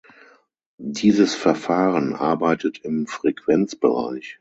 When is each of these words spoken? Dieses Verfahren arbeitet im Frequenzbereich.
Dieses 0.79 1.35
Verfahren 1.35 2.15
arbeitet 2.15 2.79
im 2.79 3.05
Frequenzbereich. 3.05 4.39